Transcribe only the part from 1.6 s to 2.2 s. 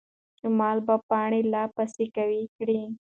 پسې